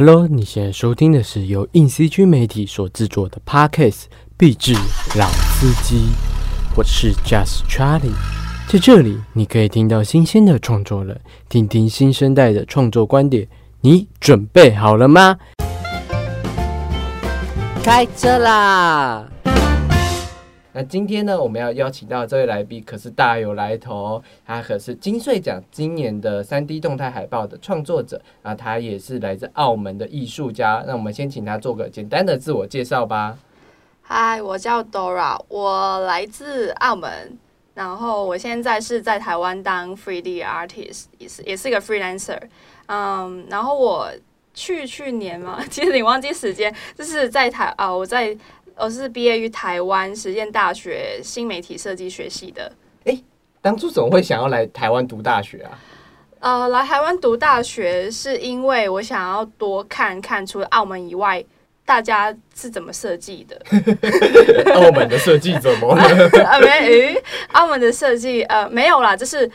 [0.00, 4.02] Hello，你现在收听的是由硬 CG 媒体所制作的 Podcast
[4.36, 4.72] 《壁纸
[5.18, 5.96] 老司机》，
[6.76, 8.14] 我是 Just Charlie，
[8.68, 13.48] 在这里你可以听到新鲜的创作了，听听新生代的创作观点，
[13.80, 15.36] 你准备好了吗？
[17.82, 19.28] 开车啦！
[20.78, 30.84] 那今天呢，我们要邀请到这位来宾可是大有来头，他可是金穗奖今年的三 D 动态海报的创作者啊，他也是来自澳门的艺术家。
[30.86, 33.36] 那我们先请他做个简单的自我介绍吧。
[34.02, 37.36] 嗨，我叫 Dora，我来自澳门，
[37.74, 42.38] 然后我现在是在台湾当 3D artist，也是也是一个 freelancer。
[42.86, 44.08] 嗯，然后我
[44.54, 48.38] 去去年嘛， 其实你忘记时间，就是在台啊，我在。
[48.80, 52.70] 我是毕业于台湾实验大学新媒体设计学系的。
[53.04, 53.20] 哎，
[53.60, 55.78] 当初怎么会想要来台湾读大学啊？
[56.38, 61.44] 呃，来台湾读大学是因为我想要多看看除了澳门以外，
[61.84, 63.60] 大家是怎么设计的。
[64.74, 66.02] 澳门的设计怎么了？
[66.44, 67.20] 啊， 没，
[67.54, 69.50] 澳门的设计呃没有啦，就是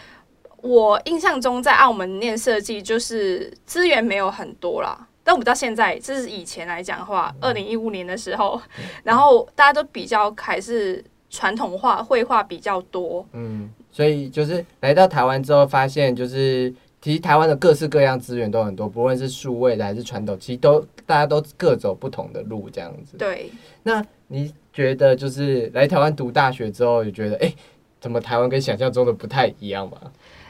[0.58, 5.08] 我印象中在澳门念设计，就是资源没有很多啦。
[5.24, 8.62] 但我们到现在，这是以前来讲的话，二零一五年的时候，
[9.04, 13.26] 然后大家都比较还是传统画绘画比较多。
[13.32, 23.16] 嗯，所以就是来到台湾之后，发现就是其实台湾的各式各样资源都很多，不论是数位的还是传统，其实都大家都各走不同的路这样子。
[23.18, 23.50] 对。
[23.84, 27.54] 那你觉得就是来台湾读大学之后，就觉得哎，
[28.02, 29.98] 怎么台湾跟想象中的不太一样吗？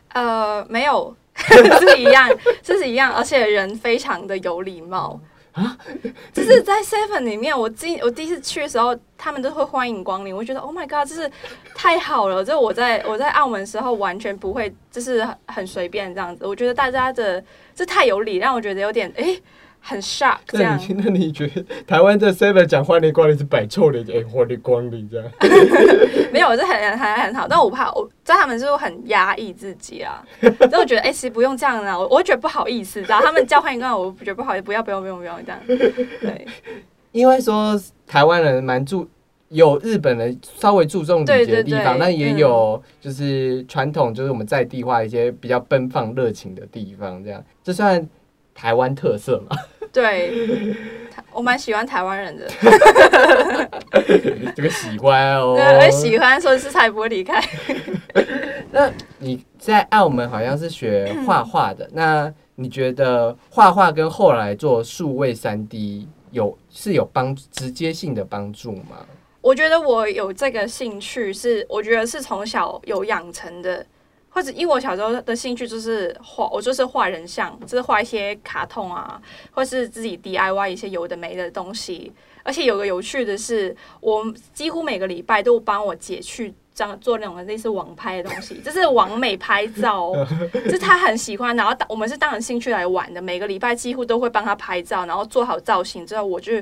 [0.10, 1.16] 呃，没有。
[1.80, 2.30] 是一样，
[2.62, 5.20] 这是一样，而且人非常的有礼貌
[5.52, 5.78] 啊！
[6.34, 10.36] 就是在 Seven 里面，我第我第一次去的时候，他们都会欢迎光临。
[10.36, 11.30] 我觉得 Oh my God，就是
[11.76, 12.44] 太好了！
[12.44, 16.46] 就我在我在澳门时候，完全不会，就是很随便这样子。
[16.46, 17.44] 我觉得大家的
[17.76, 19.40] 这太有礼，让我觉得有点哎。
[19.86, 20.80] 很 shock 这样。
[20.96, 25.30] 那你觉得台湾这 seven 讲欢迎光临是摆臭脸，哎，欢迎光临这样？
[26.32, 30.24] 没有，我是很很很好，但我怕我知道他们就是很压抑自己啊。
[30.42, 35.60] 所以我觉得，哎，其实不用这样啊，我我觉得不好意思，然后他们叫欢迎光临，我觉得不好意思，不要不用不用不用这样。
[36.22, 36.48] 对，
[37.12, 39.08] 因为说台湾人蛮注
[39.50, 48.08] 有日本人稍微注重礼节的地方，那也有就是传统，就是我们在地化一些比较奔放热情的地方，这样这算
[48.56, 49.56] 台湾特色嘛？
[49.94, 50.76] 对，
[51.32, 52.50] 我蛮喜欢台湾人的。
[54.56, 57.40] 这个喜欢哦，对，喜欢，所以是才不会离开。
[58.72, 69.06] 那你在澳门好像是学画画的， 那你觉得画画跟后来做数位三 D 有是有帮直接性的帮助吗？
[69.42, 73.86] 我觉得我有这个兴趣，是我觉得是从小有养成的。
[74.34, 79.22] 或者因为我小时候的兴趣就是画，我就是画人像，就是画一些卡通啊，
[79.52, 82.12] 或是自己 DIY 一些有的没的东西。
[82.42, 90.12] 而且有个有趣的是，我几乎每个礼拜都帮我姐去这样做那种类似网拍的东西，就是网美拍照，
[90.52, 91.56] 就是她很喜欢。
[91.56, 96.54] 然后我们是当成兴趣来玩的，每个礼拜几乎都会帮她拍照，然后做好造型之后，我就。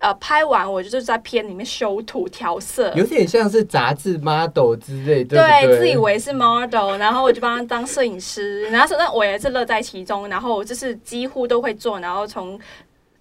[0.00, 5.78] 呃，拍完我就是在片里面修图调色，有点像是杂志 model 之类，对对？
[5.78, 12.58] 自以为是 model，然后我就帮他当摄影师，然后说那我也是乐在其中，然后就是几乎都会做，然后从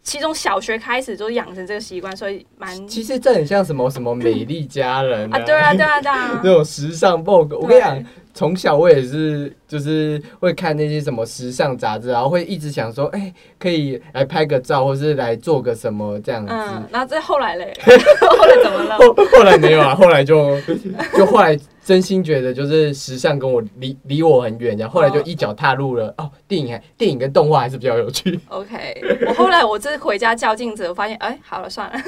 [0.02, 2.88] 其中小学开始就养成这个习惯，所以蛮……
[2.88, 8.02] 其实这很像什么什么美丽佳人啊，对啊，对啊，对啊， 那种时尚 vogue，我跟你讲。
[8.34, 16.54] 从小我也是，就是会看那些什么时尚杂志，然后会一直想说，哎，可以来拍个照，或是来做个什么这样子。
[16.54, 17.74] 嗯，那这后来嘞？
[17.84, 18.98] 后来怎么了？
[18.98, 20.60] 后后来没有啊，后来就
[21.18, 28.40] 就后来真心觉得，就是时尚跟我离离我很远，然后后来就一脚踏入了哦，电影还电影跟动画还是比较有趣。
[28.50, 32.00] OK，我后来我这回家照镜子，我发现，哎，好了，算了。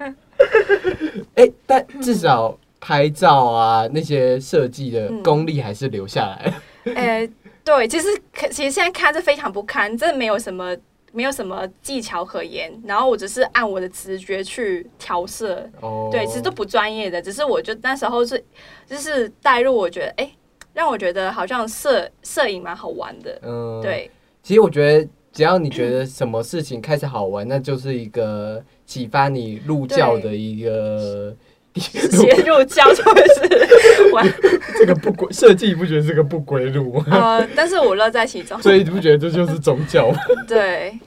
[1.36, 2.58] 哎，但至少。
[2.84, 6.52] 拍照啊，那些设计的功力还是留下来。
[6.96, 7.30] 呃，
[7.62, 8.08] 对，其实
[8.50, 10.76] 其实现在看是非常不堪，真的没有什么
[11.12, 12.72] 没有什么技巧可言。
[12.84, 15.64] 然后我只是按我的直觉去调色，
[16.10, 17.22] 对，其实都不专业的。
[17.22, 18.44] 只是我就那时候是
[18.84, 20.28] 就是带入，我觉得哎，
[20.74, 23.38] 让我觉得好像摄摄影蛮好玩的。
[23.42, 24.10] 嗯，对。
[24.42, 31.32] 其实我觉得，只要你觉得什么事情开始好玩，那就是一个启发你入教的一个。
[31.80, 34.26] 斜入教就是玩
[34.78, 40.18] 这个不归设计，不觉得是个不归路呃，但是我乐在其中，所以你不觉得这就是宗教吗？
[40.46, 40.98] 对。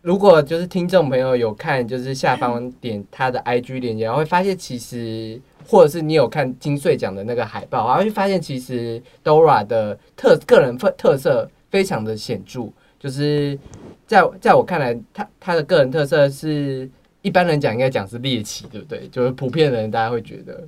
[0.00, 12.68] 如果就是听众朋友有看，就是下方点他的 IG 链接，然后会发现其实，或者是你有看金穗奖的那个海报，然后会发现其实 Dora 的特个人特特色非常的显著。
[12.98, 13.56] 就是
[14.04, 16.90] 在在我看来，他他的个人特色是
[17.22, 19.08] 一般人讲应该讲是猎奇，对不对？
[19.08, 20.62] 就是普遍的人大家会觉得，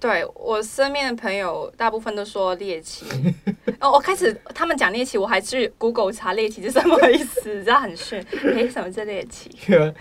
[0.00, 3.04] 对我身边的朋友，大部分都说猎奇。
[3.80, 8.24] 哦，我开始他们讲猎奇，我还去 Google 查猎奇是什么意思，知道很炫。
[8.54, 9.50] 诶，什么是猎奇？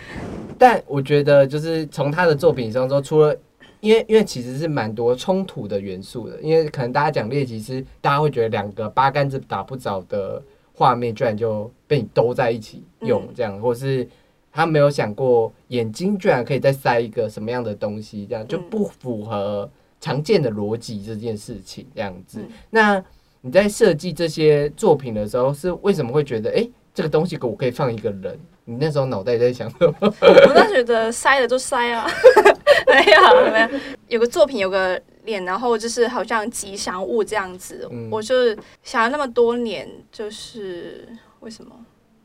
[0.58, 3.36] 但我觉得就是从他的作品当中，除了
[3.82, 10.42] 因为因为其实是蛮多冲突的元素的，因为可能大家讲猎奇是大家会觉得两个八竿子打不着的
[10.74, 14.08] 画面，居然就被你兜在一起用嗯这样，或是
[14.56, 19.70] 他没有想过眼睛居然可以再塞一个什么样的东西，这样就嗯不符合
[20.00, 22.40] 常见的逻辑这件事情这样子。
[22.40, 23.04] 嗯那
[23.42, 28.40] 你在设计这些作品的时候，是为什么会觉得哎、诶这个东西我可以放一个人？
[28.64, 29.96] 你那时候脑袋在想什么？
[30.02, 32.08] 我那觉得塞了就塞啊，
[32.88, 41.08] 没有没有，有个作品有个脸，然后就是好像吉祥物这样子，嗯我就是想了那么多年，就是
[41.42, 41.76] 为什么？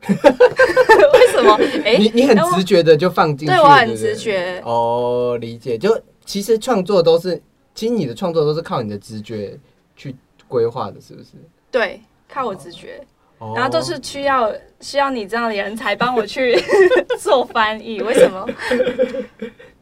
[0.09, 1.53] 为什么？
[1.85, 5.77] 哎、你你很直觉的就放进去，对我很直觉哦，理解。
[5.77, 7.41] 就其实创作都是，
[7.75, 9.57] 其实你的创作都是靠你的直觉
[9.95, 10.15] 去
[10.47, 11.29] 规划的，是不是？
[11.71, 13.01] 对，靠我直觉，
[13.39, 16.55] 哦然后都是需要需要你这样的人才帮我去
[17.19, 18.47] 做翻译，为什么？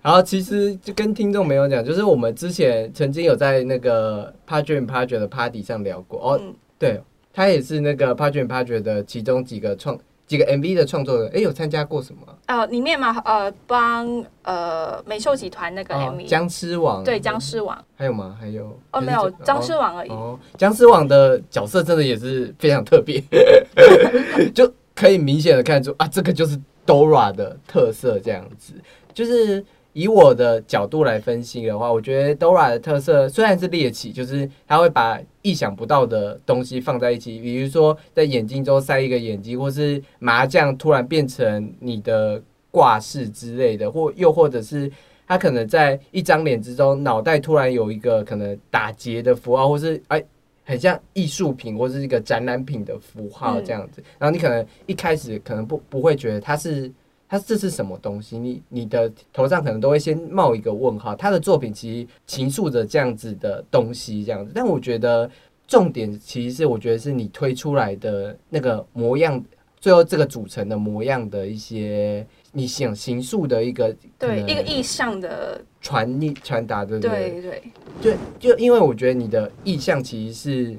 [0.01, 7.01] 然后其实就跟听众没有讲，就是我们之前曾经有在那个 p a d r e and p a d r e 的 Party 上聊过哦，嗯，对
[7.33, 12.21] 他也是那个 p a d r e and p a d r e 的其中几个创几个 MV 的创作人，哎，有参加过什么？
[12.45, 18.37] 呃，里面嘛，呃，帮呃美秀集团那个哦 MV，、僵尸王对僵尸王，还有吗？
[18.39, 20.09] 还有哦，没有僵尸王而已。
[20.11, 23.19] 哦，僵尸王的角色真的也是非常特别，
[24.53, 26.55] 就可以明显的看出啊，这个就是
[26.85, 28.75] Dora 的特色，这样子。
[29.11, 42.41] 就是以我的角度来分析的话，我觉得 Dora 的特色虽然是猎奇，就是他会把意想不到的东西放在一起，比如说在眼睛中塞一个眼睛，或是麻将突然变成你的
[42.71, 44.91] 挂饰之类的，或又或者是。
[45.31, 50.19] 他可能在一张脸之中，脑袋突然有一个可能打结的符号，或是哎，
[50.65, 54.03] 很像艺术品或是一个展览品的符号嗯这样子。
[54.17, 56.91] 然后你可能一开始可能不不会觉得它是
[57.29, 61.15] 它这是什么东西，你你的头上可能都会先冒一个问号。
[61.15, 64.51] 他的作品其实倾诉着这样子的东西，这样子。
[64.55, 65.29] 但我觉得
[65.67, 69.41] 重点其实是，我觉得是你推出来的那个模样，
[69.79, 77.29] 最后这个组成的模样的一些你想形塑的一个对，一个意向的，传递传达，对不对？
[77.29, 77.61] 对
[78.01, 80.75] 对，就就因为我觉得你的意向其实是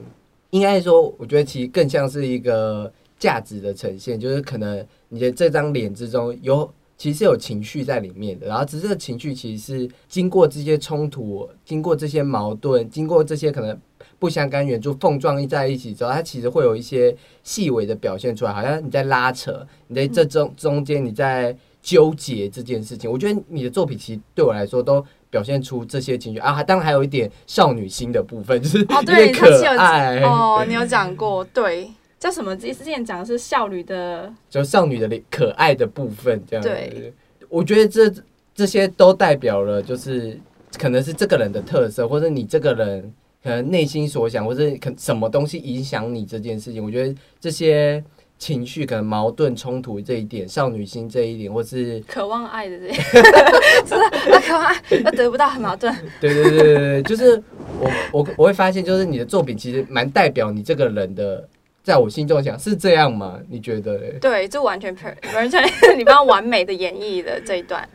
[0.50, 13.78] 应该说，我觉得其实更像是一个价值的呈现，就是可能你的这张脸之中有其实有情绪在里面的，然后只是这个情绪其实是经过这些冲突，经过这些矛盾，经过这些可能
[14.18, 23.10] 不相干元素碰撞在一起之后，它其实会有一些细微的表现出来，好像你在拉扯，你在这中中间你在纠结这件事情。
[23.10, 26.38] 我觉得你的作品其实对我来说都表现出这些情绪。
[26.38, 31.90] 啊，当然还有一点少女心的部分，就是哦，有对，点可爱，哦，你有讲过，对，
[32.20, 32.54] 叫什么？
[32.54, 37.12] 之之前讲的是少女的，就少女的脸可爱的部分，这样子对。
[37.48, 38.22] 我觉得这
[38.54, 40.38] 这些都代表了，就是
[40.78, 43.12] 可能是这个人的特色，或者你这个人
[43.42, 46.84] 可能内心所想，或者可什么东西影响你这件事情。
[46.84, 48.04] 我觉得这些
[48.38, 53.02] 情绪可能矛盾冲突这一点，少女心这一点，或是渴望爱的这一点，
[53.86, 55.92] 是啊，渴望爱那得不到，很矛盾。
[56.20, 57.42] 对对对对对，就是
[57.80, 61.48] 我我我会发现，就是你的作品其实蛮代表你这个人的，
[61.82, 63.40] 在我心中想是这样吗？
[63.48, 64.18] 你觉得嘞？
[64.20, 65.62] 对，这完全 per 完全
[65.96, 67.88] 你帮完美的演绎的这一段。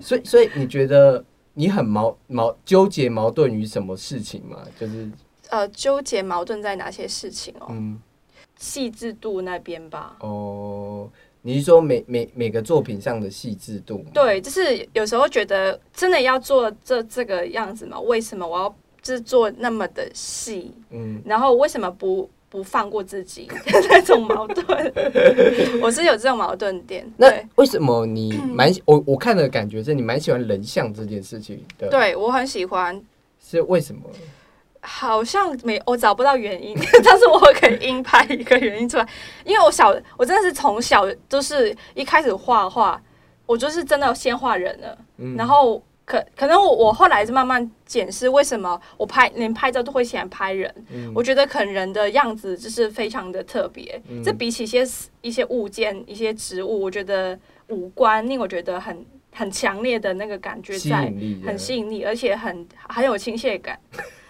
[0.00, 4.58] 所以所以你觉得你很矛矛纠结矛盾于什么事情吗？
[4.78, 5.10] 就是
[5.48, 7.68] 呃，纠结矛盾在哪些事情哦？
[7.70, 8.00] 嗯
[8.58, 10.16] 细致度那边吧。
[10.20, 11.08] 哦，
[11.42, 14.02] 你是说每每每个作品上的细致度？
[14.14, 18.00] 对，就是有时候觉得真的要做这这个样子吗？
[18.00, 20.72] 为什么我要就是做那么的细？
[20.90, 23.46] 嗯，然后为什么不不放过自己
[23.90, 24.64] 那种矛盾？
[25.82, 27.06] 我是有这种矛盾点。
[27.18, 32.98] 那对，为什么你蛮 我我看的感觉是你蛮喜欢人像这件事情的？，对我很喜欢。
[33.38, 34.00] 是为什么？
[34.80, 39.06] 好像没我找不到原因，但是我可以硬拍一个原因出来，
[39.44, 42.98] 因为我小我真的是从小就是一开始画画，
[43.44, 51.12] 我就是真的先画人了，嗯然后可可能我我后来是慢慢检视为什么我拍连拍照都会喜欢拍人，嗯。
[51.12, 54.22] 我觉得可能人的样子就是非常的特别，嗯。
[54.22, 54.86] 这比起一些
[55.20, 57.36] 一些物件、一些植物，我觉得
[57.70, 61.12] 五官令我觉得很很强烈的那个感觉在，
[61.44, 63.76] 很吸引力，而且很很有亲切感，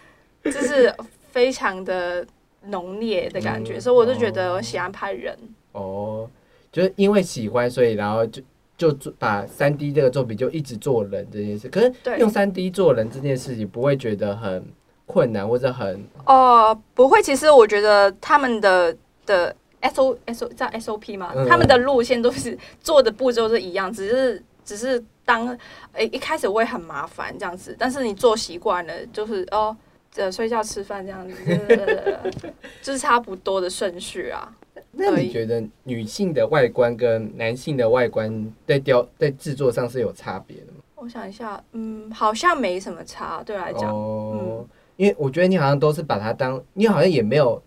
[0.42, 0.92] 就是
[1.30, 2.26] 非常的
[2.68, 5.38] 浓烈的感觉，嗯所以我就觉得哦我喜欢拍人。
[5.73, 6.26] 哦，
[6.73, 8.40] 就是因为喜欢，所以然后就
[8.76, 11.68] 就做把三 D 这个作品就一直做人这件事。
[11.68, 14.64] 可是对用三 D 做人这件事情，不会觉得很
[15.06, 25.47] 困难或者很哦、不会，其实我觉得他们的的 S O S O 叫 S O P 嘛，嗯他们的路线都是做的步骤是一样，只是只是当
[25.92, 29.76] 诶、一开始会很麻烦这样子，但是你做习惯了，就是哦。
[30.18, 31.35] 呃，睡觉、吃饭这样子，
[31.68, 32.30] 呃
[32.80, 34.50] 就是差不多的顺序啊。
[34.98, 40.78] 那你觉得女性的外观跟男性的外观在雕在制作上是有差别的吗？
[40.94, 47.62] 我想一下，嗯，好像没什么差，对我来讲，哦嗯，因为我觉得你好像都是把它当，你好像也没有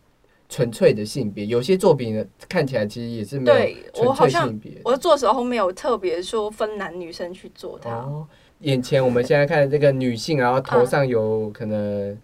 [0.50, 4.74] 纯粹的性别，有些作品呢看起来其实也是没有纯粹我好像性别。
[4.84, 7.92] 我做的时候没有特别说分男女生去做它。
[7.92, 8.28] 哦，
[8.62, 12.18] 眼前我们现在看的这个女性，然后头上有可能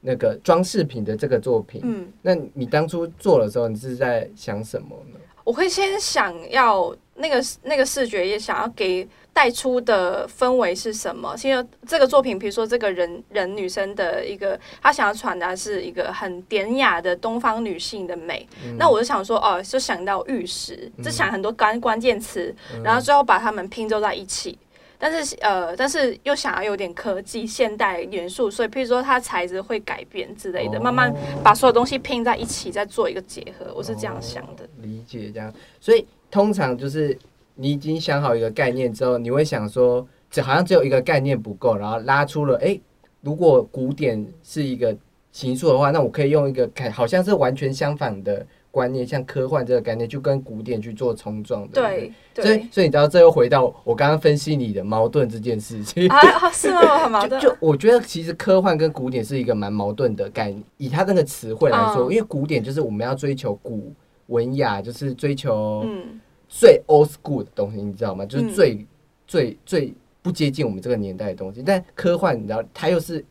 [0.00, 5.18] 那个装饰品的这个作品，嗯，那你当初做的时候，你是在想什么呢？
[5.44, 11.34] 我会先想要那个那个视觉也想要给带出的氛围是什么？
[11.42, 18.46] 因为这个作品，比如说这个人人女生的一个，她想要传达是一个很典雅的东方女性的美。
[18.64, 22.54] 嗯那我就想说，哦，就想到玉石，就想很多关关键词，
[22.84, 24.56] 然后最后把它们拼凑在一起。
[25.00, 31.10] 但是呃，但是又想要有点科技现代元素，所以譬如说它材质会改变之类的，慢慢
[31.42, 33.72] 把所有东西拼在一起，再做一个结合。
[33.74, 34.68] 我是这样想的。
[34.82, 37.18] 理解这样，所以通常就是
[37.54, 42.78] 你已经想好一个概念之后，你会想说，这好像只有一个概念不够，然后拉出了，哎、
[43.22, 44.94] 如果古典是一个
[45.32, 51.82] 形塑的话，那我可以用一个看好像是完全相反的观念，像科幻这个概念，就跟古典去做冲撞的。
[51.82, 56.08] 对对，所以所以你知道，这又回到我刚刚分析你的矛盾这件事情。
[56.08, 56.80] 啊啊，是吗？
[56.82, 57.38] 我很矛盾。
[57.40, 60.62] 就就我觉得其实科幻跟古典是一个蛮矛盾的概念。
[60.76, 63.92] 以它那个词汇来说，嗯因为古典就是我们要追求古
[64.28, 68.24] 文雅，就是追求嗯，最 old school 的东西，你知道吗？
[68.24, 68.86] 就是嗯最、
[69.26, 71.62] 最最不接近我们这个年代的东西。
[71.64, 73.24] 但科幻，你知道，它又是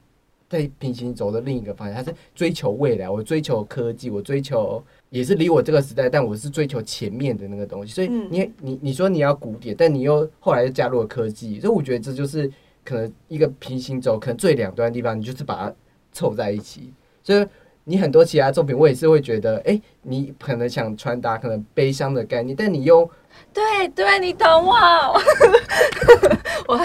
[0.50, 7.94] 在平行轴的另一个方向，它是追求未来，我追求科技，我追求也是离我这个时代，但我是追求前面的那个东西。
[7.94, 12.52] 所以嗯你、你你说你要古典，但你又后来又加入了科技，所以我觉得这就是
[12.84, 15.74] 可能一个平行轴，可能最两端的地方，你就是把它
[16.12, 16.94] 凑在一起。
[17.24, 17.46] 所以
[17.84, 23.10] 你很多其他作品，我也是会觉得，哎、你可能想传达可能悲伤的概念，但你又
[23.52, 24.76] 对对，你懂我，
[26.68, 26.78] 我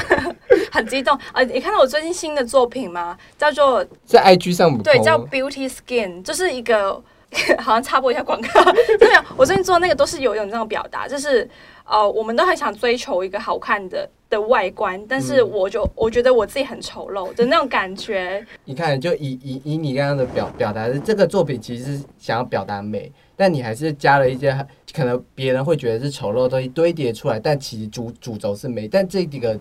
[0.70, 1.42] 很激动啊！
[1.42, 3.16] 你看到我最近新的作品吗？
[3.36, 7.02] 叫做在 IG 上对，叫 Beauty Skin，就是一个
[7.58, 8.48] 好像插播一下广告，
[8.98, 11.48] 真的，我最近做那个都是有一种这种表达，就是
[11.84, 15.50] 呃，我们都很想追求一个好看的的外观，但是嗯。
[15.50, 24.54] 我就我觉得我自己很丑陋的那种感觉， 你看，就以以以你刚刚的表表达，这个作品其实是想要表达美，但你还是加了一些
[24.94, 29.58] 可能别人会觉得是丑陋的东西堆叠出来，但其实主主轴是美，但这几个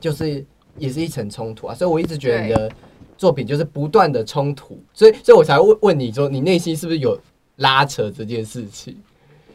[0.00, 0.44] 就是
[0.78, 2.70] 也是一层冲突啊，所以我一直觉得你的
[3.16, 7.18] 作品就是不断的冲突，所以所以我才会问问你说，你内心是不是有
[7.56, 8.96] 拉扯这件事情？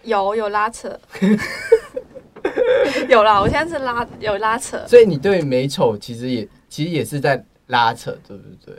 [0.03, 0.97] 有有拉扯，
[3.09, 8.75] 有啦，我现在是拉有拉扯，所以你对美丑其实也其实也是在拉扯，对不对？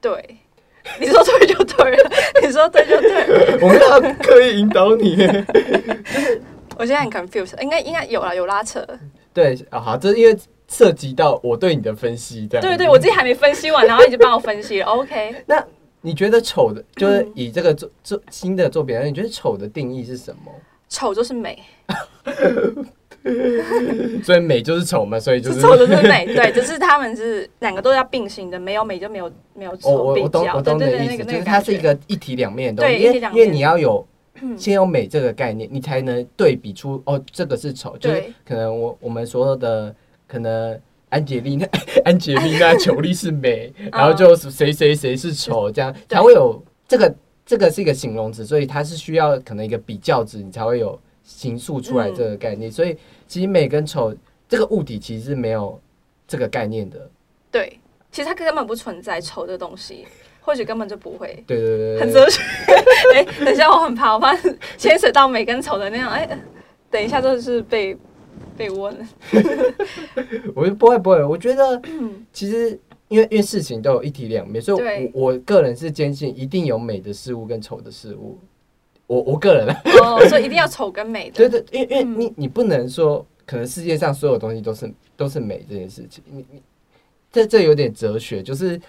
[0.00, 0.36] 对，
[1.00, 2.10] 你说对就对了，
[2.42, 3.58] 你说对就对了。
[3.62, 5.16] 我们要刻意引导你。
[6.76, 8.84] 我现在很 confused，应该应该有啦，有拉扯。
[9.32, 10.36] 对，啊好，这是因为
[10.68, 12.66] 涉及到我对你的分析，这样。
[12.66, 14.86] 对对，我自己还没分析完，然后你就帮我分析了。
[14.86, 15.64] OK， 那
[16.00, 17.32] 你觉得丑的，就是嗯。
[17.34, 20.52] 以这个作作新的作品来说，你觉得丑的定义是什么？
[20.88, 21.58] 丑就是美，
[24.22, 33.02] 所以美就是丑嘛，所以就是是丑的是美，对，就是他们是两个都要并行的，没有美就没有没有丑比我我懂较，我懂你的意思，对对对，那个就是它是一个一体两面的东西，
[33.32, 34.06] 因为你要有
[34.40, 34.56] 嗯。
[34.56, 39.94] 先有美这个概念，你才能对比出哦，这个是丑，就是可能我我们所有的
[40.26, 40.80] 可能。
[41.14, 41.64] 安吉丽娜，
[42.04, 47.14] 安吉丽娜·裘丽是美， 然后就是谁谁谁是丑，这样才会有这个
[47.46, 52.68] 这个是一个形容词，所以它是需要可能一个比较值，你才会有形塑出来这个概念。
[52.72, 52.96] 所以
[53.28, 54.12] 其实美跟丑
[54.48, 55.80] 这个物体其实是没有
[56.26, 57.08] 这个概念的。
[57.48, 57.78] 对，
[58.10, 60.04] 其实它根本不存在丑的东西，
[60.40, 61.44] 或许根本就不会。
[61.46, 62.42] 对对对对对，很哲学，
[63.14, 64.36] 哎、等一下，我很怕，我怕
[64.76, 66.28] 牵扯到美跟丑的那样，哎、
[66.90, 67.96] 等一下就是被
[68.56, 68.98] 被窝了，
[70.54, 71.80] 我就不会不会，我觉得
[72.32, 78.38] 其实因为因为事情都有一体两面，所以我我个人是坚信一定有美的事物跟丑的事物。
[79.06, 82.20] 我我个人啊，哦，所以一定要丑跟美的， 对对，因为因为嗯。
[82.20, 86.62] 你你不能说可能世界上所有东西都是都是美这件事情，你你
[87.30, 88.80] 这这有点哲学，就是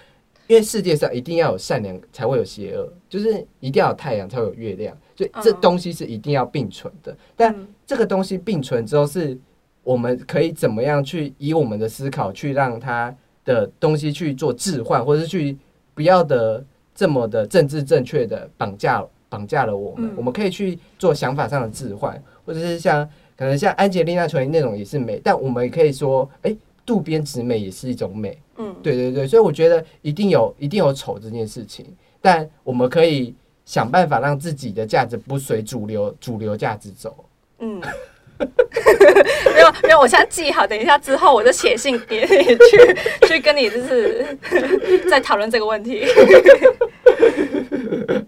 [0.46, 5.58] 因为世界上一定要有善良才会有邪恶，就是一定要有太阳才会有月亮，所以这嗯。
[5.60, 7.14] 东西是一定要并存的。
[7.36, 7.68] 但嗯。
[7.86, 9.38] 这个东西并存之后，是
[9.86, 13.14] 我们可以怎么样去以我们的思考去让他
[13.44, 15.56] 的东西去做置换，或者是去
[15.94, 20.10] 不要的这么的政治正确的绑架绑架了我们。
[20.10, 28.36] 嗯我们可以去做想法上的置换，或者是像可能像安吉丽娜·琼丽那种也是美，但我们也可以说，哎、渡边直美也是一种美。
[28.56, 31.86] 嗯，对对对，所以我觉得一定有一定有丑这件事情，
[32.20, 33.32] 但我们可以
[33.64, 37.24] 想办法让自己的价值不随主流主流价值走。
[37.60, 37.80] 嗯，
[39.54, 44.26] 没有没有，我现在记好，等一下之后我就写信给你去 去跟你就是
[45.08, 46.04] 再讨论这个问题。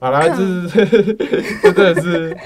[0.00, 0.68] 好啦，就是
[1.62, 2.36] 这真的是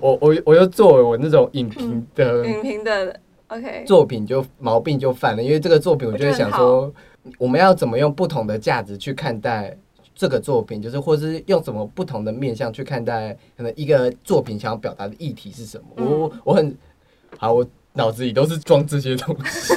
[0.00, 3.14] 我我我又作为我那种影评的影评的
[3.48, 6.92] OK，作品就毛病就犯了，因为这个作品我就会想说，
[7.38, 9.76] 我们要怎么用不同的价值去看待
[10.22, 15.84] 这个作品，就是或是用什么不同的面向去看待可能一个作品想要表达的议题是什么。
[15.96, 16.72] 我我我很
[17.36, 19.74] 好，我脑子里都是装这些东西。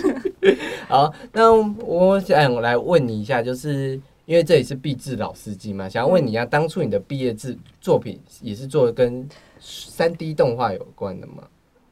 [0.88, 1.52] 好，那
[1.84, 9.28] 我想来问你一下，就是因为这里是毕志老司机嘛，想要问你一下，当初你的毕业制作品也是做跟
[9.60, 11.44] 三 D 动画有关的吗？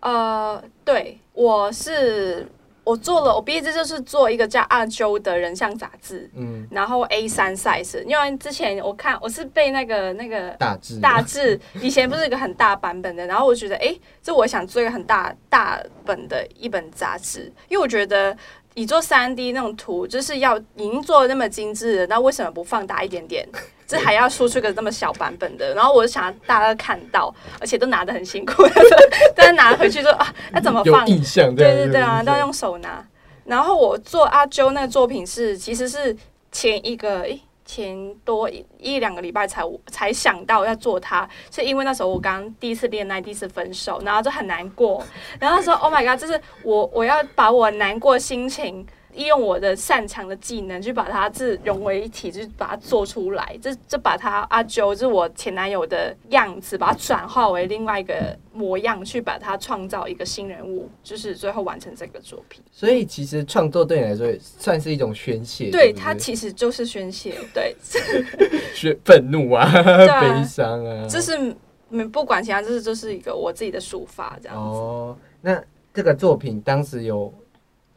[0.01, 2.47] 呃，对，我是
[2.83, 18.35] 我做了，我毕业制就是做一个叫阿周的人像杂志，嗯，然后 A 三 size，因为之前我看我是被那个那个大致大志以前不是一个很大版本的，然后我觉得，哎、这我想做一个很大大本的一本杂志，因为我觉得
[18.75, 23.47] 你做三 D 那种图，就是要已经做的那么精致了，那为什么不放大一点点？
[23.85, 28.63] 这还要输出个那么小版本的，然后我就想大家看到，而且都拿的很辛苦，
[29.35, 31.05] 但是拿回去就啊， 那怎么放？
[31.07, 33.05] 印象，对对对啊，都要用手拿。
[33.45, 36.15] 然后我做阿啾那个作品是，其实是
[36.51, 37.39] 前一个诶
[37.73, 45.03] 前多一两个礼拜才才想到要做它，是因为那时候我刚第一次恋爱，第一次分手，然后就很难过，
[45.39, 48.85] 然后说 Oh my god，就是我我要把我难过心情。
[49.15, 62.63] 利用我的擅长的技能去把它自融为一体，就是把它做出来，这这把它阿啾，就是我前男友的样子，把它转化为另外一个模样，去把它创造一个新人物，就是最后完成这个作品。
[62.71, 67.75] 所以其实创作对你来说也算是一种宣泄，对，不它其实就是宣泄，对，
[68.73, 71.55] 宣愤怒啊、啊悲伤啊，这是
[71.89, 74.61] 没不管其他，这是就是一个我自己的抒发，这样子。
[74.61, 75.17] 哦。
[75.41, 75.61] 那
[75.93, 77.31] 这个作品当时有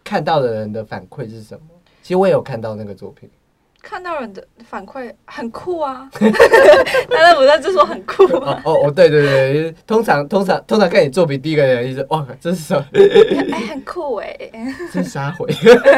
[0.07, 1.67] 看到的人的反馈是什么？
[2.01, 3.29] 其实我也有看到那个作品，
[3.83, 6.09] 看到人的反馈很酷啊，
[7.11, 12.85] 但是我在就说很酷、哦哦哦，对对对，通常通常通常看你作品第一个人就是哇，这是什么？
[13.53, 14.37] 哎、很酷哎、
[14.93, 15.49] 这是瞎回，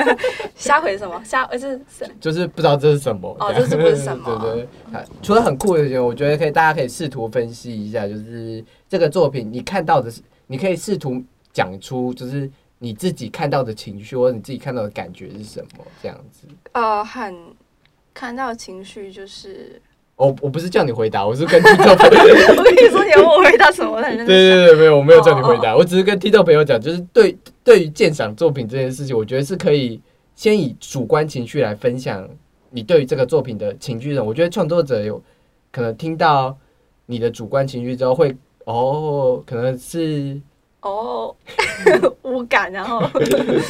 [0.57, 1.21] 瞎回什么？
[1.23, 3.37] 瞎呃是是就是不知道这是什么。
[3.38, 16.46] 哦样这是不是什么 对对除了很酷的点，我觉得可以，大家可以试图分析一下，就是这个作品你看到的是，你可以试图讲出，就是你自己看到的情绪，或者你自己看到的感觉是什么，这样子。
[16.72, 17.34] 呃很
[18.14, 19.80] 看到情绪就是，
[20.16, 22.18] 我我不是叫你回答，我是跟听众朋友。
[22.56, 30.00] 我跟你说你问我回答什么，对对对，没有，我没有叫你回哦答，我只是跟听众朋友讲，就是对对于鉴赏作品这件事情，我觉得是可以
[30.34, 32.28] 先以主观情绪来分享
[32.70, 34.22] 你对于这个作品的情绪的。
[34.22, 35.22] 我觉得创作者有
[35.70, 36.56] 可能听到
[37.06, 40.40] 你的主观情绪之后会，哦，可能是
[40.80, 41.34] 哦，
[42.22, 43.00] 无感，然后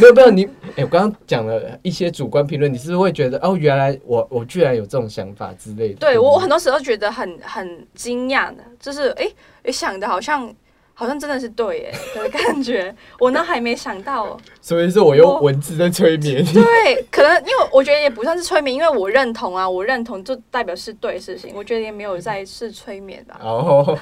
[0.01, 0.45] 没有没有你，
[0.77, 6.01] 哎、我刚刚讲了一些主观评论，你是不是会觉得哦，原来我我居然有这种想法之类的？
[6.01, 9.27] 对我我很多时候觉得很很惊讶的，就是哎，
[9.63, 10.53] 诶想的好像
[10.99, 14.37] 好像真的是对耶的感觉，我呢还没想到。
[14.61, 16.51] 所以是我用文字在催眠你。
[16.61, 23.39] 对，可能因为我觉得也不算是催眠，因为我认同啊，我认同就代表是对的事情，我觉得也没有在是催眠吧。
[23.47, 23.97] 哦，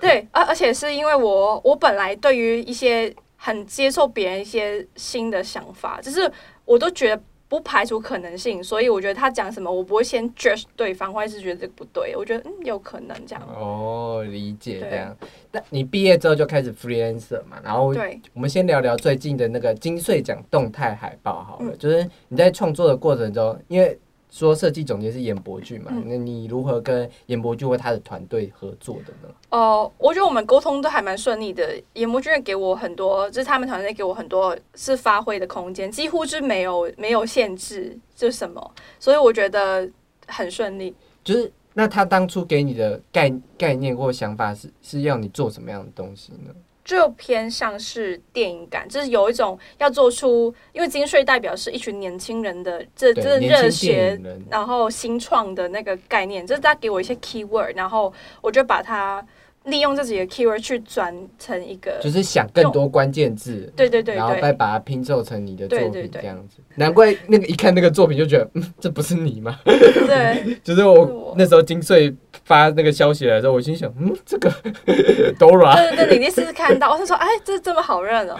[0.00, 6.30] 对，而而且是因为我我本来对于一些很接受别人一些新的想法，就是
[6.64, 7.20] 我都觉得
[7.52, 13.46] 不排除可能性，所以我觉得他讲什么，我不会先 judge 对方，或者是觉得这个不对，我觉得嗯有可能这样。
[13.46, 15.14] 哦，理解这样。
[15.50, 17.58] 那你毕业之后就开始 freelancer 嘛？
[17.62, 21.66] 然后对，我们先聊聊最近的那个金穗奖动态海报好了。
[21.72, 23.98] 嗯就是你在创作的过程中，因为
[24.32, 29.32] 说设计总监是严博俊嘛，嗯那你如何跟严博俊或他的团队合作的呢？
[29.50, 31.78] 呃，我觉得我们沟通都还蛮顺利的。
[31.92, 39.86] 野魔君给我很多，就是他们团队给我很多是发挥的空间，几乎是没有没有限制，就是什么，所以我觉得
[40.26, 40.94] 很顺利。
[41.22, 46.54] 就是那他当初给你的概概念或想法是是要你做什么样的东西呢？
[46.84, 59.24] 就偏向是电影感，就是有一种要做出，因为金穗代表是一群年轻人的这这，热血然后新创的那个概念，就是他给我一些 keyword，然后我就把它
[59.64, 66.22] 利用这几个 keyword 去转成一个，就是想更多关键字，对对对然后再把它拼凑成你的作品对对对。
[66.22, 66.56] 这样子。
[66.74, 69.58] 难怪那个一看那个作品就觉得，嗯，这不是你吗？
[69.64, 71.04] 对， 就是是我。
[71.04, 74.50] 我那时候金穗发那个消息来的时候，我心想，嗯，这个
[75.38, 78.36] Dora，对对对，你第一次看到，我就说，哎，这这么好认哦，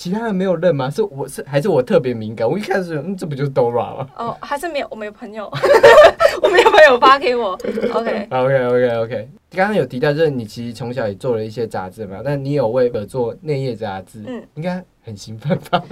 [0.00, 0.88] 其他人没有认吗？
[0.88, 2.48] 是我是还是我特别敏感？
[2.50, 5.44] 我一开始嗯，这不就是 Dora 吗哦，还是没有，我没有朋友，
[6.40, 7.50] 我没有朋友发给我
[7.92, 15.84] ，OK，？OK OK OK，刚刚有提到，就是你其实从小也做了一些杂志嘛，但你有为了做内页杂志，嗯应该很兴奋吧？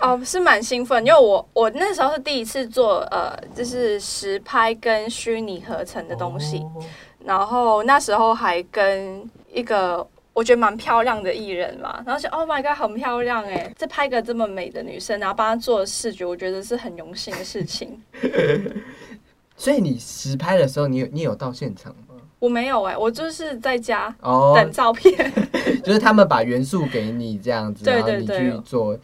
[0.00, 6.82] 哦，是蛮兴奋，因为我我那时候是第一次做呃，就是实拍跟虚拟合成的东西，哦
[7.26, 17.98] 然后那时候还跟一个我觉得蛮漂亮的艺人嘛，然后就 Oh my god，很漂亮哎，这拍个这么美的女生，然后帮她做视觉，我觉得是很荣幸的事情。
[19.56, 22.16] 所以你实拍的时候，你有你有到现场吗？
[22.40, 25.32] 我没有哎，我就是在家哦，等照片，
[25.84, 28.98] 就是他们把元素给你这样子，对然后你去做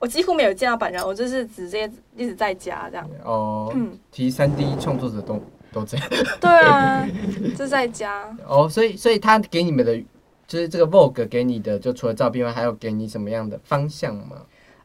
[0.00, 3.08] 我几乎没有见到本人，我就是直接一直在家这样。
[3.24, 3.70] 哦。
[3.74, 5.40] 嗯，其实三 D 创作者都
[5.72, 6.06] 都这样
[6.40, 7.06] 对啊，
[7.56, 8.34] 就在家。
[8.46, 10.02] 哦，所以所以他给你们的，
[10.46, 14.42] 就是这个 Vogue 给你的，就除了照片外，还有给你什么样的方向吗？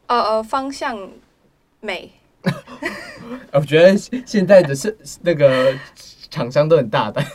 [0.08, 0.98] 呃呃，方向
[1.82, 2.12] 美，
[3.54, 3.96] 我觉得
[4.26, 5.74] 现在的是那个
[6.32, 7.26] 厂商都很大胆，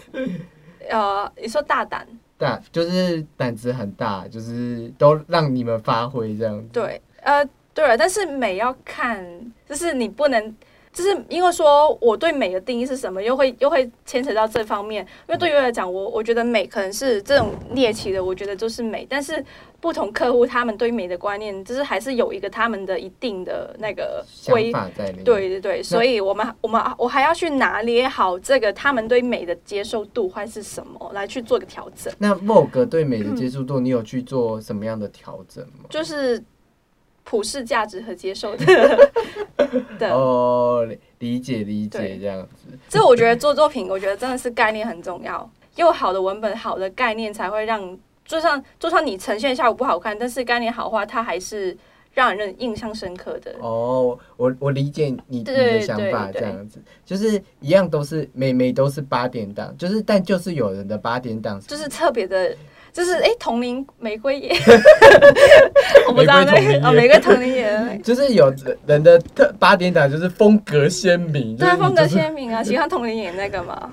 [0.90, 2.06] 呃，你说大胆，
[2.36, 6.68] 大就是胆子很大，就是都让你们发挥这样子。
[6.72, 9.24] 对，呃，对了，但是美要看，
[9.68, 10.56] 就是你不能，
[10.94, 15.04] 就是因为说我对美的定义是什么，又会又会牵扯到这方面。
[15.28, 19.44] 因为对于我来讲，我我觉得美可能是这种猎奇的，我觉得就是美，但是
[19.80, 24.70] 不同客户他们对美的观念，就是还是有一个他们的一定的那个想规。
[24.70, 25.24] 法在里面。
[25.24, 32.14] 对对对，所以我们我们我还要去拿捏好这个他们对美的接受度会是什么，来去做个调整。
[32.18, 35.86] 那 Vogue 对美的接受度，你有去做什么样的调整吗？
[35.90, 36.40] 就是
[37.24, 38.64] 普世价值和接受的
[39.98, 40.08] 对。
[40.10, 40.86] 哦，
[41.18, 42.78] 理解理解对这样子。
[42.88, 45.50] 这我觉得做作品，我觉得真的是概念很重要。
[45.76, 51.76] 又好的文本、好的概念，才会让就算就算你呈现效果不好看，但是概念好的话，它还是
[52.12, 53.56] 让人印象深刻的。
[53.60, 62.54] 哦，我我理解你你的想法，对这样子就是一样都是每每都是八点档，就是但就是有人的八点档就是特别的，
[62.94, 64.54] 就是哎，同龄玫瑰叶，
[66.06, 67.68] 我不知道那个哦，玫瑰同龄叶。
[68.04, 68.54] 就是有
[68.86, 73.90] 人的特八点档就是风格鲜明，就对风格就是鲜明啊，喜欢同龄演那个嘛，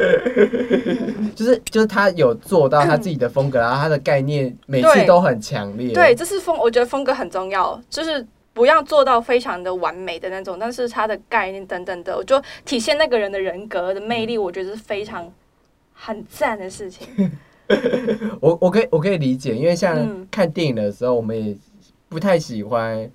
[1.35, 5.91] 就是就是他有做到他自己的风格，然后他的概念每次都很强烈。
[5.93, 15.27] 对，这是风，我觉得风格很重要，就是不要做到非常的完美的那种，但是他的概念等等的，我就体现那个人的人格的魅力，我觉得是非常
[15.91, 17.07] 很赞的事情。
[18.41, 20.27] 我我可以我可以理解，因为像嗯。
[20.31, 21.55] 看电影的时候，我们也
[22.07, 23.09] 不太喜欢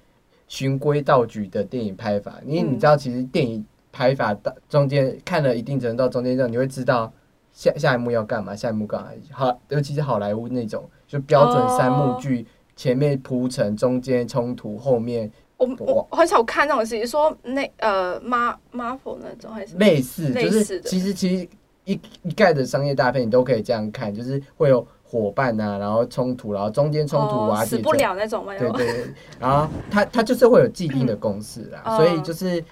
[0.48, 2.72] 循规蹈矩的电影拍法，因为嗯。
[2.72, 7.12] 你知道，其实电影拍法到中间看了一定程度到中间之后，你会知道
[7.52, 9.08] 下下一幕要干嘛，下一幕干嘛。
[9.30, 20.88] 好，尤其是好莱坞那种，就标准三幕剧，前面铺陈，中间冲突，后面我我我很少看那种事情，说那呃马 Marvel 那种还是类似，就是类似的。
[20.90, 21.48] 其实其实
[21.86, 32.62] 一一概的商业大片，你都可以这样看，就是会有伙伴啊，然后冲突，然后中间冲突哦瓦解之后死不了那种嘛，对对对，然后它它就是会有既定的 公式啦，嗯所以就是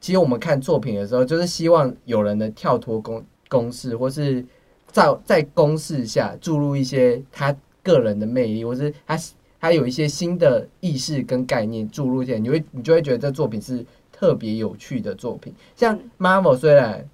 [0.00, 4.44] 其实我们看作品的时候，就是希望有人能跳脱公公式，或是
[4.92, 9.18] 在在公式下注入一些他个人的魅力，或是他
[9.60, 15.52] 他有一些新的意识跟概念注入进来，你会你就会觉得这作品是特别有趣的作品。
[15.74, 16.10] 像嗯。
[16.18, 17.04] Marvel 虽然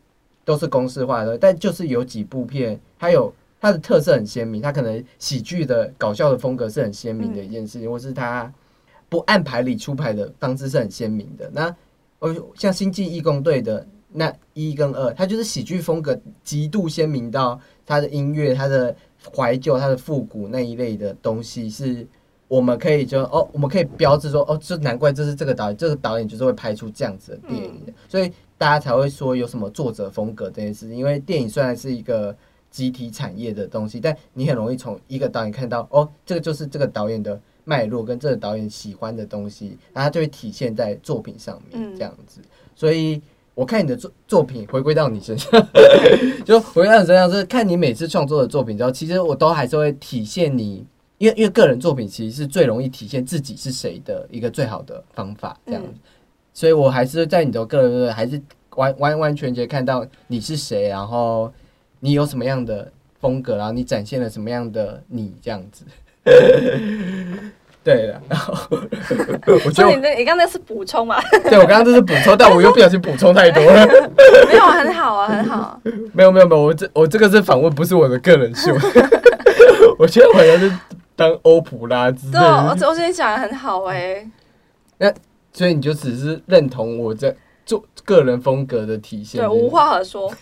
[0.45, 8.53] 都是公式化的，但就是有几部片，它有它的特色很鲜明，它可能喜剧的搞笑的风格是很鲜明的一件事情，或是它
[9.09, 11.51] 不按牌理出牌的方式是很鲜明的。
[11.53, 11.75] 那
[12.19, 18.95] 呃，像星际义工队的那一跟二，它就是喜剧风格极度鲜明到它的音乐、它的
[19.35, 22.07] 怀旧、它的复古那一类的东西是。
[22.49, 28.31] 我们可以就哦，我们可以标志说哦，这难怪这是这个导演，这个导演就是会拍出这样子的电影的，所以
[28.63, 30.97] 大家才会说有什么作者风格这件事情。
[30.97, 32.33] 因为电影虽然是一个
[32.71, 42.41] 集体产业的东西，但你很容易从一个导演看到哦，这个就是这个导演的脉络跟这个导演喜欢的东西，然后它就会体现在作品上面嗯这样子。
[42.77, 43.21] 所以
[43.57, 45.51] 我看你的作作品回归到你身上，
[46.47, 50.87] 就回归到你身上，就是看你每次创作的作品之后，其实我都还是会体现你。
[51.19, 55.89] 因为因为个人作品其实是最容易体现自己是谁的一个最好的方法，这样子。
[55.93, 55.99] 嗯
[56.55, 58.41] 所以我还是在你的个人还是
[58.77, 61.53] 完完完全全看到你是谁，然后
[62.01, 65.85] 你有什么样的风格，然后你展现了什么样的你这样子。
[67.85, 68.55] 对了，然后
[69.67, 71.21] 我觉得你那你刚才是补充嘛？
[71.51, 73.85] 对我刚刚这是补充，但我又不小心补充太多了。
[74.47, 75.81] 没有，很好啊，很好。
[76.13, 78.73] 没有没有没有，我这我这个是访问，不是我的个人秀。
[79.99, 80.73] 我觉得我好像是
[81.17, 84.25] 当欧普拉之类对，我的，我之前讲的很好哎、
[85.53, 87.35] 所以你就只是认同我这
[87.65, 89.41] 做个人风格的体现。
[89.41, 90.33] 对，无话可说。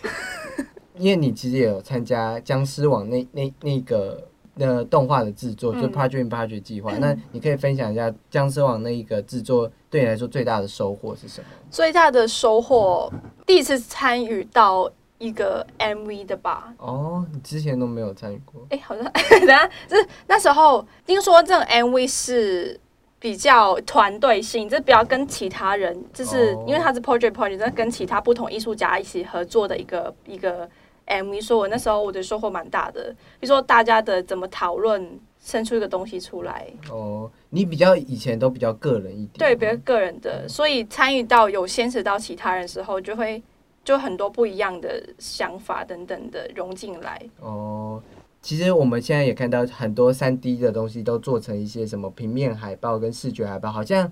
[0.97, 6.93] 因为你其实也有参加僵尸网那那那个那动画的制作，就嗯 Project Project 计划。
[6.99, 11.47] 那你可以分享一下僵尸网那一个制作对你来说最大的收获是什么？
[11.71, 13.11] 最大的收获，
[13.47, 16.73] 第一次参与到一个 MV 的吧。
[16.77, 18.61] 哦，你之前都没有参与过。
[18.69, 22.79] 哎、好像 等一下，就是那时候听说这种 MV 是
[23.21, 30.67] 比较团队性，就是不要跟其他人，就是哦因为它是 project project，在跟其他不同艺术家一起合作的一个一个
[31.05, 33.15] MV，所以我那时候我的收获蛮大的。
[33.39, 39.33] 比如说大家的怎么讨论，生出一个东西出来，哦，你比较以前都比较个人一点。
[39.37, 43.41] 对比较个人的，所以参与到有牵扯到其他人的时候，就会
[43.83, 47.21] 就很多不一样的想法等等的融进来。
[47.39, 48.01] 哦，
[48.41, 54.11] 其实我们现在也看到很多三 D 的东西都做成一些什么平面海报跟视觉海报，好像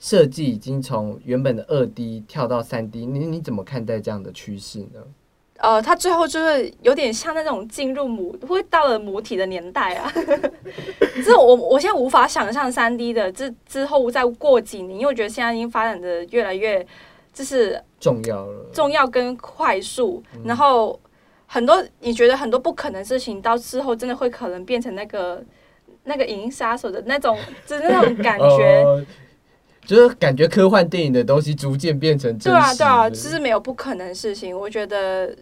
[0.00, 5.00] 设计已经从原本的二 D 跳到三 D，你你怎么看待这样的趋势呢？
[5.58, 10.12] 呃，它最后就是有点像那种进入母，会到了母体的年代啊。
[11.24, 16.86] 这我我现在无法想象三 D 的之之后再过几年，因为我觉得现在已经发展的越来越
[17.32, 21.00] 就是重要了，重要跟快速，然后
[21.56, 25.42] 很多你觉得很多不可能的事情，到之后真的会可能变成那个
[26.04, 27.34] 那个影音杀手的那种，
[27.66, 28.82] 就是那种感觉。
[28.84, 29.02] 哦
[29.86, 34.58] 就是感觉科幻电影的东西逐渐变成真实对啊，对啊，的其实没有不可能的事情。
[34.58, 35.32] 我觉得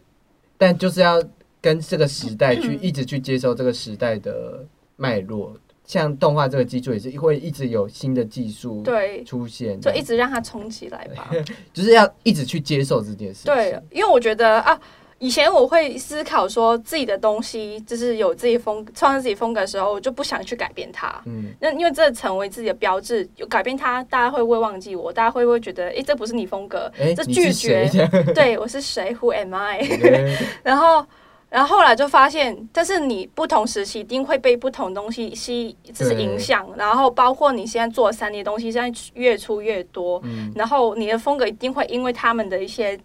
[0.58, 1.20] 但就是要
[1.62, 4.62] 跟这个时代去嗯一直去接受这个时代的
[4.96, 5.56] 脉络。
[5.86, 11.30] 像动画这个技术也是会一直有新的技术对，出现，就一直让它冲起来吧。
[11.72, 13.54] 就是要一直去接受这件事情。
[13.54, 14.78] 对，因为我觉得啊，
[15.18, 21.22] 以前我会思考说自己的东西就是有自己风创造自己风格的时候，我就不想去改变它。
[21.26, 25.12] 嗯，那因为这成为自己的标志，有改变它，大家会不会忘记我？
[25.12, 26.90] 大家会不会觉得，诶，这不是你风格？
[26.98, 27.88] 哎、这拒绝
[28.34, 29.80] 对我是谁？Who am I？
[30.62, 31.06] 然后，
[31.48, 36.68] 然后后来就发现，但是你不同时期一定会被不同东西吸，就是影响。
[36.76, 42.98] 然后包括你现在做三 D 东西，现在越出越多，嗯，然后你的风格一定会因为他们的一些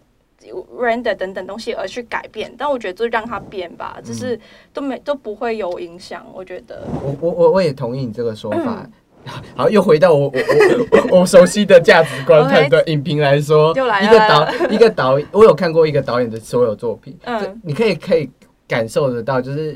[0.78, 2.52] render 等等东西而去改变。
[2.56, 4.38] 但我觉得就让它变吧，嗯就是
[4.72, 6.26] 都没都不会有影响。
[6.34, 8.82] 我觉得，我我我我也同意你这个说法。
[8.84, 8.92] 嗯
[9.54, 12.82] 好，又回到我我我我我熟悉的价值观判断。
[12.88, 17.14] 影评来说，一个导一个导，我有看过一个导演的所有作品，
[17.62, 18.30] 你可以可以
[18.66, 19.74] 感受得到，就是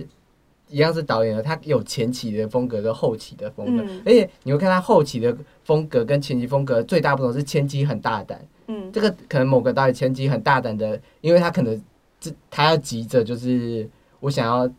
[0.71, 11.81] 一样是导演的，他有前期的风格跟后期的风格，嗯而且你会看他后期的风格跟前期风格最大不同是前期很大胆，嗯这个可能某个导演前期很大胆的，因为他可能
[12.21, 13.89] 这他要急着就是
[14.21, 14.71] 我想要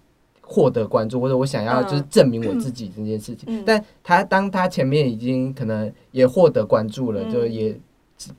[0.41, 3.45] 获得关注，或者我想要嗯就是证明我自己这件事情。
[3.47, 7.77] 嗯但他当他前面已经可能也获得关注了，嗯就也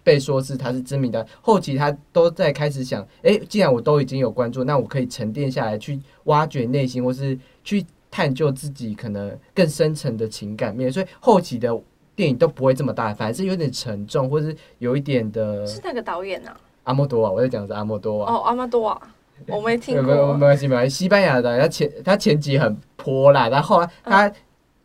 [0.02, 11.78] 被说是他是知名的，后期他都在开始想，诶，既然我都已经有关注，那我可以沉淀下来去挖掘内心，或是去探究自己可能更深层的情感面，所以后期的。
[12.16, 16.56] 电影都不会这么大，反而是有点沉重，或是有一点的是那个导演啊？
[16.82, 18.32] 阿莫多瓦，我在讲的是阿莫多瓦。
[18.32, 19.00] 哦，阿莫多瓦，
[19.46, 20.40] 我没听过没有没。
[20.40, 24.32] 关系没关系，西班牙的他前他前几很泼辣，然后他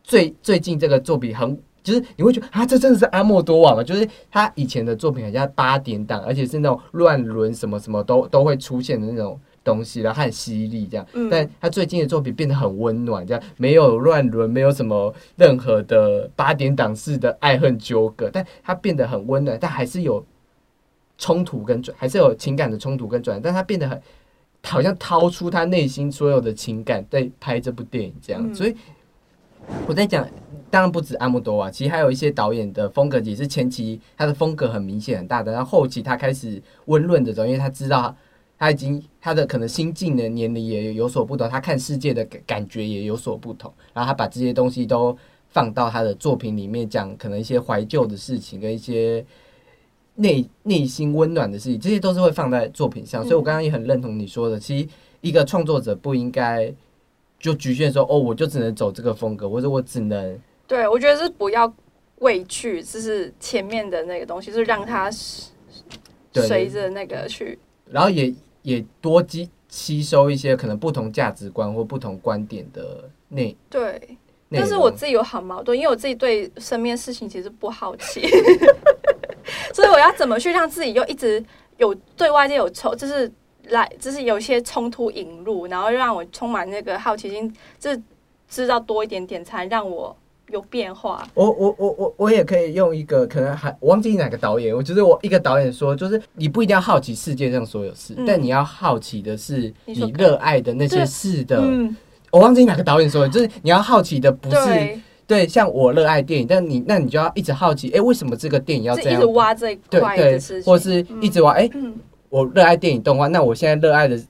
[0.04, 1.58] 最最近这个作品很。
[1.82, 3.82] 就是你会觉得啊，这真的是阿莫多瓦吗？
[3.82, 11.06] 就是他以前的作品很像八点档，而且是那种乱伦什么什么都都会出现的那种东西，然后很犀利这样。
[11.12, 20.24] 嗯但他最近的作品变得很温暖，这样没有乱伦，没有什么任何的八点档式的爱恨纠葛，但他变得很温暖，但还是有
[21.18, 24.00] 冲突跟转，还是有情感的冲突跟转，但他变得很
[24.64, 28.74] 好像掏出他内心所有的情感在拍这部电影这样，嗯所以
[29.86, 30.26] 我在讲。
[30.72, 38.16] 当然不止阿莫多瓦，其实还有一些导演的风格也是前期他的风格很明显很大的，然后后期他开始温润的时候，因为他知道
[38.62, 49.26] 他已经他的可能心境的年龄也有所不同，他看世界的感感觉也有所不同，然后他把这些东西都放到他的作品里面讲，可能一些怀旧的事情跟一些
[50.14, 53.24] 内内心温暖的事情，这些都是会放在作品上。
[53.24, 54.88] 所以我刚刚也很认同你说的，其实
[55.22, 56.72] 一个创作者不应该
[57.40, 61.74] 就局限说哦，我就只能走这个风格，或者我只能对，我觉得是不要
[62.20, 67.58] 畏惧，就是前面的那个东西，就是让他随着那个去。
[67.90, 74.18] 然后也也多吸吸收一些可能不同价值观或不同观点的内对，
[74.50, 78.20] 但是我自己有好矛盾，因为我自己对身边事情其实不好奇，
[79.72, 81.42] 所以我要怎么去让自己又一直
[81.78, 83.30] 有对外界有冲，就是
[83.68, 88.02] 来，就是有一些冲突引入，然后让我充满那个好奇心，就是
[88.48, 90.14] 知道多一点点，才让我
[90.50, 91.26] 有变化。
[91.34, 101.60] 我我我我我也可以用一个可能还我忘记哪个导演，我觉得我一个导演说，就是你不一定要好奇世界上所有事，嗯但你要好奇的是你热爱的那些事的。
[101.62, 101.96] 嗯，
[102.30, 109.26] 我忘记哪个导演说的，就是你要好奇的不是对，像我热爱电影，但你那你就要一直好奇，哎、为什么这个电影要这样一直？
[109.32, 111.94] 挖这一对对块的事，情，或是一直挖，哎、嗯
[112.28, 114.20] 我热爱电影动画，那我现在热爱的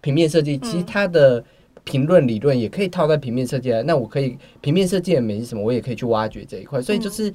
[0.00, 1.42] 平面设计，其实嗯它的
[1.84, 3.82] 评论理论也可以套在平面设计来。
[3.82, 6.82] 那我可以平面设计的美是什么，我也可以去挖掘这一块。
[6.82, 7.32] 所以就是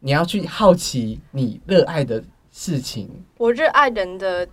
[0.00, 2.22] 你要去好奇你热爱的
[2.52, 3.08] 事情。
[3.36, 4.46] 我热爱人的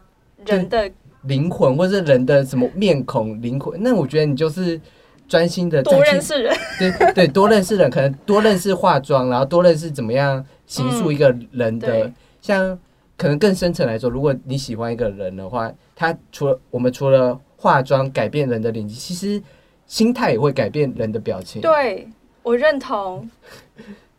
[0.45, 0.89] 人的
[1.23, 4.79] 灵魂，或是人的什么面孔、灵魂，那我觉得你就是
[5.27, 12.77] 专心的多认识人， 对对，多认识人，可能 多认识化妆，然后多认识怎么样形塑一个人的，对像
[13.17, 19.41] 可能更深层来说，如果你喜欢一个人的话，他除了我们除了化妆改变人的脸，其实
[19.85, 21.61] 心态也会改变人的表情。
[21.61, 22.07] 对
[22.43, 23.29] 我认同，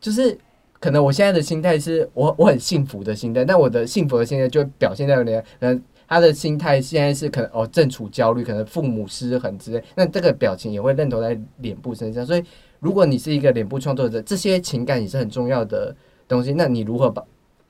[0.00, 0.36] 就是
[0.80, 12.24] 可能我现在的心态是我我很幸福的心态，但我的幸福的心态就表现在有点，可能他的心态现在是可能哦正处焦虑，可能父母失衡之类，那这个表情也会认同在脸部身上。
[12.24, 12.42] 所以
[12.78, 15.94] 如果你是一个脸部创作者，这些情感也是很重要的
[16.28, 16.52] 东西。
[16.52, 17.24] 那你如何把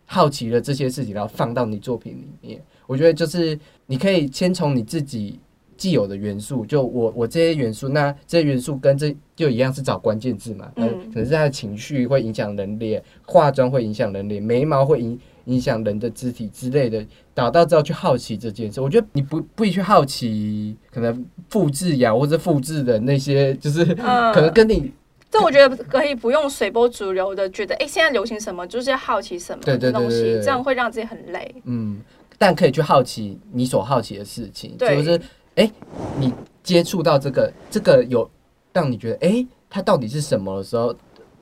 [0.05, 2.62] 好奇的这些事情，然后放到你作品里面？
[2.87, 5.40] 我觉得就是你可以先从你自己
[5.76, 10.88] 既有的元素，就我我这些元素，那这些元素跟这就一样是找关键字嘛，嗯。
[10.88, 24.92] 嗯，可能是他的情绪会影响人脸，化妆会影响人脸，眉毛会影影响人的肢体之类的，找到之后去好奇这件事，我觉得你不不宜去好奇可能复制呀或者复制的那些，就是嗯，可能跟你
[25.30, 31.54] 这我觉得可以不用随波逐流的，觉得哎、诶现在流行什么，就是要好奇什么对对的东西这样会让自己很累。
[31.64, 32.00] 嗯，
[32.38, 34.96] 但可以去好奇你所好奇的事情，对。
[34.96, 35.20] 就是
[35.56, 35.72] 哎、诶
[36.18, 38.28] 你接触到这个这个有
[38.72, 40.94] 让你觉得哎、诶它到底是什么的时候，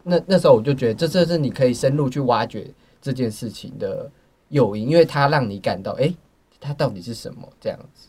[0.03, 2.69] 那那时候我就觉得这这是你可以深入去挖掘
[3.01, 4.11] 这件事情的
[4.49, 6.17] 诱因，因为它让你感到哎、诶
[6.59, 8.09] 它到底是什么这样子。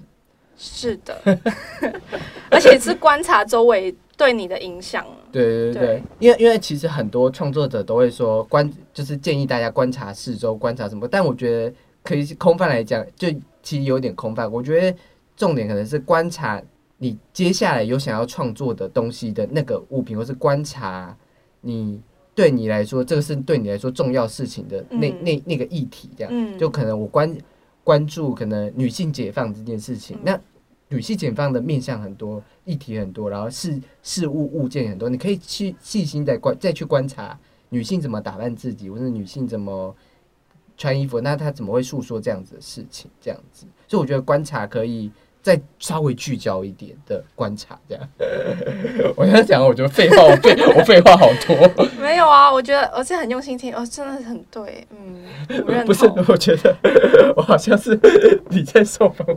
[0.57, 1.19] 是的，
[2.49, 5.05] 而且是观察周围对你的影响。
[5.29, 11.05] 对对对对对，因为因为其实很多创作者都会说观，就是建议大家观察四周，观察什么。
[11.05, 13.27] 但我觉得可以空泛来讲，就
[13.61, 14.49] 其实有点空泛。
[14.49, 14.97] 我觉得
[15.35, 16.61] 重点可能是观察
[16.97, 21.15] 你接下来有想要创作的东西的那个物品，或是观察
[21.59, 22.01] 你
[22.33, 26.31] 对你来说，这个是对你来说重要事情的那、嗯那那个议题，这样。
[26.33, 27.37] 嗯，就可能我关
[27.83, 30.39] 关注可能女性解放这件事情，嗯那
[30.87, 39.93] 女性解放的面向很多，议题很多，然后事事物物件很多，你可以去细心的观再去观察女性怎么打扮自己，或者女性怎么
[40.77, 45.11] 穿衣服，那她怎么会诉说这样子的事情，这样子，所以我觉得观察可以。
[45.45, 48.03] 再稍微聚焦一点的观察，这样。
[49.15, 51.85] 我在讲，我觉得废话，我废 我废话好多。
[52.01, 56.75] 没有啊，我觉得我是很用心听，哦，真的很对，嗯， 不是。，我觉得
[57.37, 57.95] 我好像是
[58.49, 59.27] 你在受访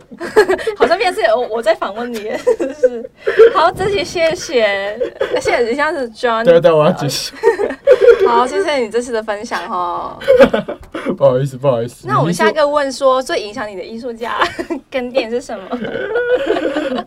[0.78, 3.10] 好是我我在访问你，是
[3.54, 4.98] 好，这期谢谢，
[5.40, 7.34] 谢谢你像是 John，对对，我要结束。
[8.26, 10.18] 好，谢谢你这次的分享哦。
[11.16, 12.06] 不好意思，不好意思。
[12.06, 14.38] 那我们下一个问说，最影响你的艺术家
[14.90, 15.68] 跟电影是什么？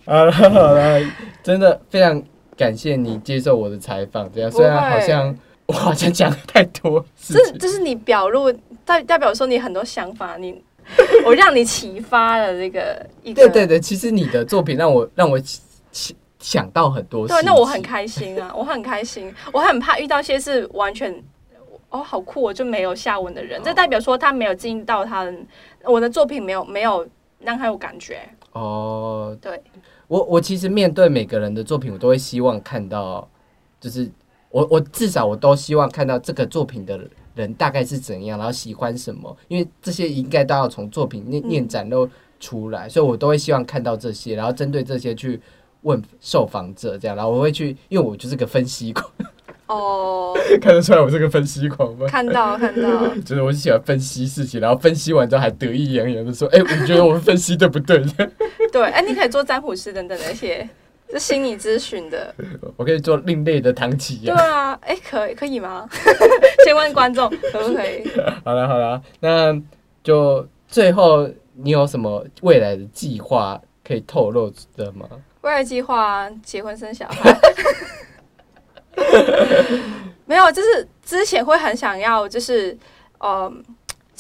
[0.06, 1.00] 好了好了，
[1.44, 2.22] 真的非常
[2.58, 4.32] 感谢你接受我的采访。
[4.34, 5.38] 这样虽然好像
[5.68, 8.52] 我好像讲了太多这这是你表露
[8.84, 10.62] 代代表说你很多想法，你
[11.26, 15.40] 我让你启发了这个一个对对对，其实你的作品让我让我
[15.92, 21.24] 想想到很多事对，那我很开心啊， 我很开心，我很怕遇到一些是完全。
[21.92, 22.42] 哦，好酷！
[22.42, 25.34] 我就没有下文的人，这代表说他没有进到他的
[25.84, 27.06] 我的作品，没有没有
[27.40, 28.22] 让他有感觉。
[28.54, 29.62] 哦，对，
[30.08, 33.28] 我我其实面对每个人的作品，我都会希望看到，
[33.82, 34.10] 就是
[34.52, 36.98] 我我至少我都希望看到这个作品的
[37.36, 41.50] 人大概是怎样，然后喜欢什么，因为这些应该都要从作品念嗯。
[41.50, 42.10] 念展露
[42.40, 45.40] 出来，所以我都会希望看到这些，然后针对这些去
[45.84, 49.10] 问受访者这样，然后我会去，因为我就是个分析狂，
[49.68, 52.08] 哦， 看得出来我是个分析狂吗？
[52.08, 58.04] 看到看到， 就是我喜欢分析事情，然后分析完之后还得意洋洋的说：“哎、我觉得我们分析对不对？”
[58.72, 60.68] 对，哎，你可以做占卜师等等那些
[61.12, 62.34] 是心理咨询的。
[62.78, 64.34] 我可以做另类的唐启对。
[64.34, 65.88] 啊，哎、可以可以吗？
[66.66, 68.04] 先问观众可不可以？
[68.46, 69.56] 好了好了，那
[70.04, 75.08] 就最后你有什么未来的计划可以透露的吗？
[75.42, 77.36] 未来计划结婚生小孩。
[80.26, 82.78] 没有，就是之前会很想要，就是
[83.24, 83.64] 嗯，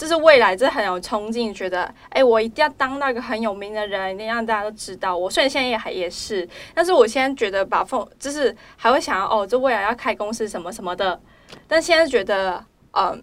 [0.02, 5.30] 就是未来这很有冲劲，觉得哎、我一定要当那个很有名的人，一定让大家都知道我。
[5.30, 11.22] 虽然现在也还也是，但是我现在觉得把风，就是还会想要哦，这未来要开公司什么什么的。
[11.68, 13.22] 但现在觉得，嗯，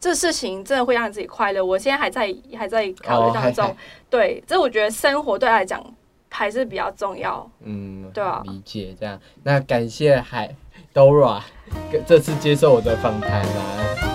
[0.00, 1.62] 这事情真的会让自己快乐。
[1.62, 3.76] 我现在还在还在考虑当中，
[4.08, 5.84] 对，这我觉得生活对他来讲
[6.30, 7.46] 还是比较重要。
[7.64, 9.20] 嗯，对啊理解这样。
[9.42, 10.56] 那感谢海
[10.94, 11.42] Dora
[12.06, 14.13] 这次接受我的访谈啦。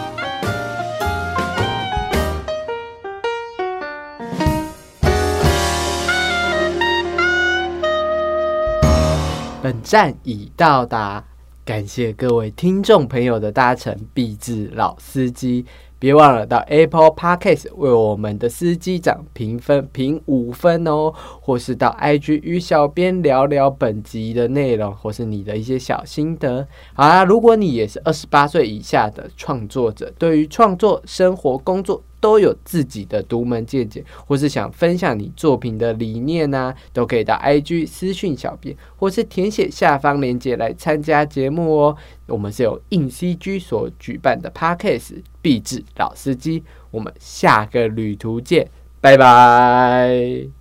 [9.62, 11.22] 本站已到达，
[11.66, 15.66] 感谢各位听众朋友的搭乘，必至老司机。
[15.99, 26.66] 别忘了到 Apple Podcast 为我们的司机长评分评五分哦，或是到 IG 与小编聊聊本集的内容，或是你的一些小心得。
[26.93, 41.98] 好啦，如果你也是二十八岁以下的创作者，对于创作、生活、工作都有自己的独门见解，或是想分享你作品的理念呢、都可以到 IG 私讯小编，或是填写下方链接来参加节目哦。
[42.28, 48.70] 我们是由硬 CG 所举办的 Podcast 必至老司机，我们下个旅途见，
[49.02, 50.59] 拜拜。